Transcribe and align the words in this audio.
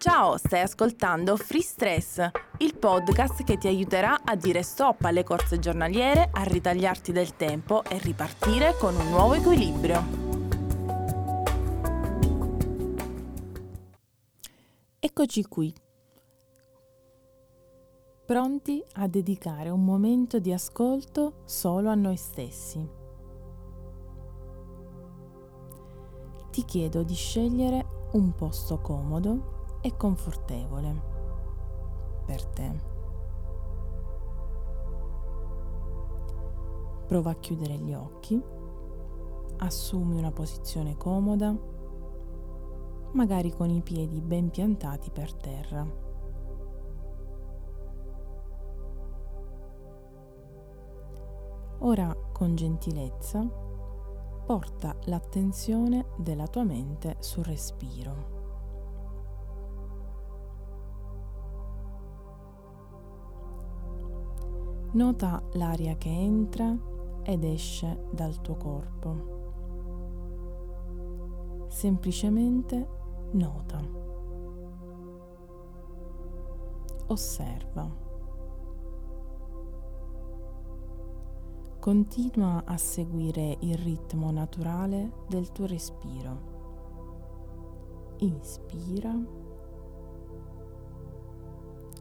Ciao, 0.00 0.38
stai 0.38 0.62
ascoltando 0.62 1.36
Free 1.36 1.60
Stress, 1.60 2.26
il 2.60 2.74
podcast 2.74 3.44
che 3.44 3.58
ti 3.58 3.68
aiuterà 3.68 4.22
a 4.24 4.34
dire 4.34 4.62
stop 4.62 5.04
alle 5.04 5.24
corse 5.24 5.58
giornaliere, 5.58 6.30
a 6.32 6.42
ritagliarti 6.42 7.12
del 7.12 7.36
tempo 7.36 7.84
e 7.84 7.98
ripartire 7.98 8.76
con 8.78 8.96
un 8.96 9.10
nuovo 9.10 9.34
equilibrio. 9.34 10.02
Eccoci 14.98 15.42
qui, 15.42 15.70
pronti 18.24 18.82
a 18.94 19.06
dedicare 19.06 19.68
un 19.68 19.84
momento 19.84 20.38
di 20.38 20.50
ascolto 20.50 21.42
solo 21.44 21.90
a 21.90 21.94
noi 21.94 22.16
stessi. 22.16 22.88
Ti 26.50 26.64
chiedo 26.64 27.02
di 27.02 27.14
scegliere 27.14 28.08
un 28.12 28.34
posto 28.34 28.80
comodo 28.80 29.58
e 29.80 29.96
confortevole 29.96 31.02
per 32.24 32.44
te. 32.46 32.88
Prova 37.06 37.30
a 37.30 37.36
chiudere 37.36 37.76
gli 37.76 37.92
occhi, 37.92 38.40
assumi 39.58 40.16
una 40.16 40.30
posizione 40.30 40.96
comoda, 40.96 41.54
magari 43.12 43.52
con 43.52 43.68
i 43.70 43.82
piedi 43.82 44.20
ben 44.20 44.50
piantati 44.50 45.10
per 45.10 45.34
terra. 45.34 46.08
Ora 51.82 52.14
con 52.32 52.54
gentilezza 52.54 53.44
porta 54.46 54.94
l'attenzione 55.04 56.06
della 56.16 56.46
tua 56.46 56.62
mente 56.62 57.16
sul 57.20 57.44
respiro. 57.44 58.39
Nota 64.92 65.40
l'aria 65.52 65.96
che 65.96 66.08
entra 66.08 66.76
ed 67.22 67.44
esce 67.44 68.08
dal 68.10 68.40
tuo 68.40 68.56
corpo. 68.56 69.38
Semplicemente 71.68 72.88
nota. 73.30 73.80
Osserva. 77.06 78.08
Continua 81.78 82.64
a 82.64 82.76
seguire 82.76 83.58
il 83.60 83.78
ritmo 83.78 84.32
naturale 84.32 85.12
del 85.28 85.52
tuo 85.52 85.66
respiro. 85.66 86.48
Inspira 88.18 89.14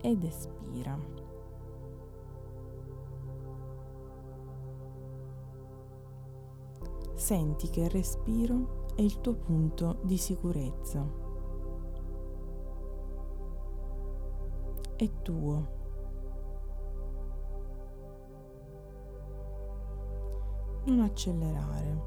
ed 0.00 0.24
espira. 0.24 1.21
Senti 7.22 7.70
che 7.70 7.82
il 7.82 7.90
respiro 7.90 8.90
è 8.96 9.00
il 9.00 9.20
tuo 9.20 9.34
punto 9.34 10.00
di 10.02 10.16
sicurezza. 10.16 11.08
È 14.96 15.10
tuo. 15.22 15.80
Non 20.86 20.98
accelerare 20.98 22.02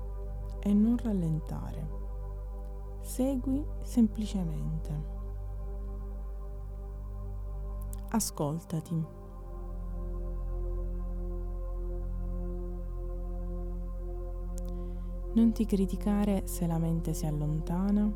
e 0.60 0.74
non 0.74 0.98
rallentare. 0.98 1.90
Segui 3.00 3.66
semplicemente. 3.84 5.14
Ascoltati. 8.10 9.25
Non 15.36 15.52
ti 15.52 15.66
criticare 15.66 16.48
se 16.48 16.66
la 16.66 16.78
mente 16.78 17.14
si 17.14 17.26
allontana 17.26 18.10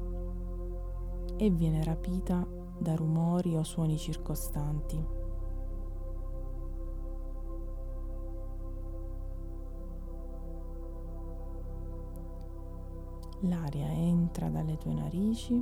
e 1.35 1.49
viene 1.49 1.83
rapita 1.83 2.47
da 2.77 2.95
rumori 2.95 3.57
o 3.57 3.63
suoni 3.63 3.97
circostanti. 3.97 5.05
L'aria 13.41 13.91
entra 13.91 14.47
dalle 14.47 14.77
tue 14.77 14.93
narici, 14.93 15.61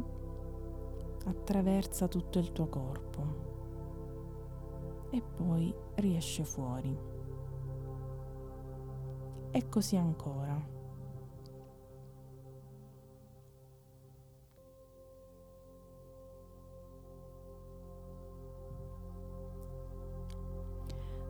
attraversa 1.26 2.08
tutto 2.08 2.38
il 2.38 2.52
tuo 2.52 2.68
corpo 2.68 3.24
e 5.10 5.24
poi 5.24 5.74
riesce 5.96 6.44
fuori. 6.44 6.96
E 9.50 9.70
così 9.70 9.96
ancora. 9.96 10.77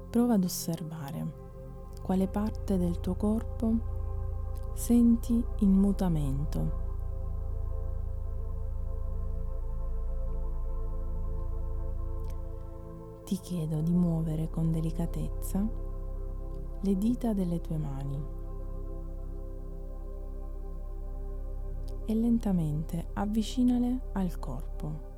Prova 0.10 0.36
ad 0.36 0.44
osservare 0.44 1.46
quale 2.02 2.28
parte 2.28 2.78
del 2.78 3.00
tuo 3.00 3.16
corpo 3.16 3.96
senti 4.74 5.44
in 5.60 5.72
mutamento. 5.72 6.86
Ti 13.26 13.36
chiedo 13.38 13.82
di 13.82 13.94
muovere 13.94 14.50
con 14.50 14.72
delicatezza 14.72 15.68
le 16.80 16.98
dita 16.98 17.34
delle 17.34 17.60
tue 17.60 17.78
mani 17.78 18.24
e 22.06 22.16
lentamente 22.16 23.08
avvicinale 23.14 24.10
al 24.14 24.40
corpo. 24.40 25.17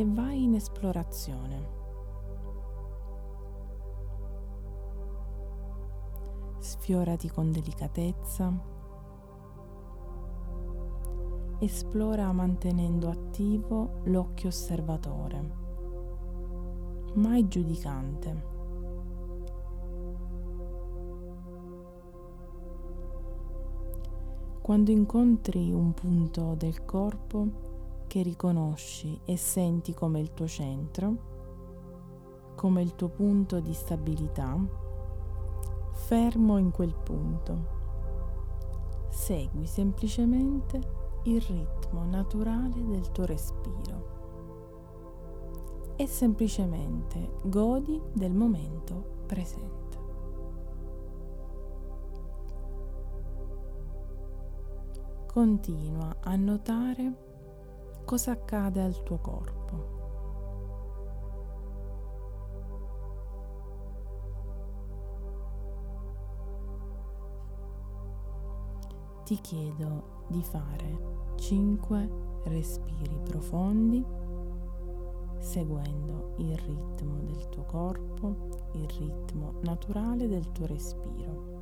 E 0.00 0.06
vai 0.06 0.44
in 0.44 0.54
esplorazione. 0.54 1.78
Sfiorati 6.58 7.28
con 7.28 7.52
delicatezza. 7.52 8.50
Esplora 11.58 12.32
mantenendo 12.32 13.10
attivo 13.10 14.00
l'occhio 14.04 14.48
osservatore, 14.48 15.50
mai 17.16 17.46
giudicante. 17.46 18.48
Quando 24.62 24.90
incontri 24.90 25.70
un 25.72 25.92
punto 25.92 26.54
del 26.54 26.86
corpo, 26.86 27.68
che 28.10 28.22
riconosci 28.22 29.20
e 29.24 29.36
senti 29.36 29.94
come 29.94 30.18
il 30.18 30.34
tuo 30.34 30.48
centro, 30.48 31.14
come 32.56 32.82
il 32.82 32.96
tuo 32.96 33.08
punto 33.08 33.60
di 33.60 33.72
stabilità, 33.72 34.58
fermo 35.92 36.58
in 36.58 36.72
quel 36.72 36.92
punto. 36.92 37.78
Segui 39.10 39.64
semplicemente 39.64 40.80
il 41.26 41.40
ritmo 41.40 42.04
naturale 42.04 42.84
del 42.84 43.12
tuo 43.12 43.26
respiro 43.26 44.08
e 45.94 46.08
semplicemente 46.08 47.34
godi 47.44 48.02
del 48.12 48.34
momento 48.34 49.22
presente. 49.26 49.98
Continua 55.26 56.16
a 56.18 56.34
notare 56.34 57.28
cosa 58.10 58.32
accade 58.32 58.82
al 58.82 59.04
tuo 59.04 59.18
corpo. 59.18 59.98
Ti 69.22 69.36
chiedo 69.36 70.24
di 70.26 70.42
fare 70.42 71.34
5 71.36 72.10
respiri 72.46 73.16
profondi 73.22 74.04
seguendo 75.38 76.34
il 76.38 76.56
ritmo 76.56 77.22
del 77.22 77.48
tuo 77.48 77.62
corpo, 77.62 78.48
il 78.72 78.88
ritmo 78.88 79.52
naturale 79.60 80.26
del 80.26 80.50
tuo 80.50 80.66
respiro. 80.66 81.59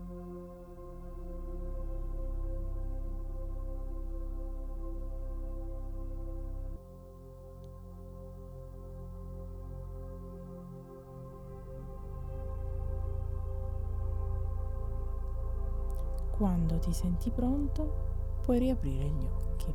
Quando 16.38 16.78
ti 16.78 16.92
senti 16.92 17.30
pronto, 17.30 18.38
puoi 18.42 18.60
riaprire 18.60 19.06
gli 19.06 19.24
occhi. 19.24 19.74